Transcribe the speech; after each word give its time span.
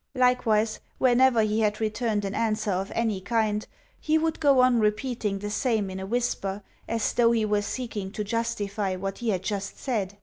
Likewise, 0.15 0.79
whenever 0.97 1.43
he 1.43 1.59
had 1.59 1.79
returned 1.79 2.25
an 2.25 2.33
answer 2.33 2.71
of 2.71 2.91
any 2.95 3.21
kind, 3.21 3.67
he 3.99 4.17
would 4.17 4.39
go 4.39 4.61
on 4.61 4.79
repeating 4.79 5.37
the 5.37 5.51
same 5.51 5.91
in 5.91 5.99
a 5.99 6.07
whisper, 6.07 6.63
as 6.89 7.13
though 7.13 7.31
he 7.31 7.45
were 7.45 7.61
seeking 7.61 8.11
to 8.11 8.23
justify 8.23 8.95
what 8.95 9.19
he 9.19 9.29
had 9.29 9.43
just 9.43 9.77
said. 9.77 10.17